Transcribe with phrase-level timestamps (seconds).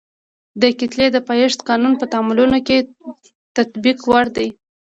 [0.61, 2.87] د کتلې د پایښت قانون په تعاملونو کې د
[3.57, 4.47] تطبیق وړ دی.